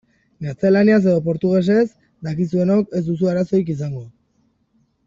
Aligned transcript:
Gaztelaniaz 0.45 1.01
edo 1.01 1.13
portugesez 1.27 1.85
dakizuenok 2.29 2.99
ez 3.01 3.05
duzue 3.13 3.33
arazorik 3.35 3.73
izango. 3.79 4.05